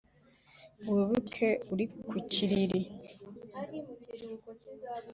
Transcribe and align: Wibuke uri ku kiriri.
Wibuke 0.91 1.49
uri 1.71 1.85
ku 2.07 2.15
kiriri. 2.31 2.81